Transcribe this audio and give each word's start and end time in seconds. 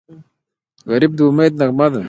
غریب 0.91 1.11
د 1.17 1.19
امید 1.29 1.53
نغمه 1.61 1.85
ده 1.93 1.99